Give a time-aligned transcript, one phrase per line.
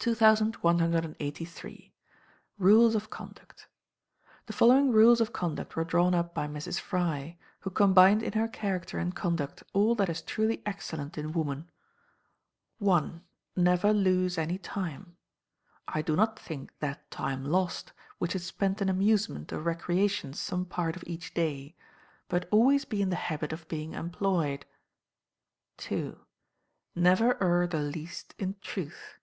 [0.00, 1.94] 2183.
[2.58, 3.66] Rules of Conduct.
[4.44, 6.78] The following rules of conduct were drawn up by Mrs.
[6.78, 11.70] Fry, who combined in her character and conduct all that is truly excellent in woman:
[12.86, 13.12] i.
[13.56, 15.16] Never lose any time,
[15.88, 20.66] I do not think that time lost which is spent in amusement or recreation some
[20.66, 21.76] part of each day;
[22.28, 24.66] but always be in the habit of being employed.
[25.90, 26.14] ii.
[26.94, 29.16] Never err the least in truth.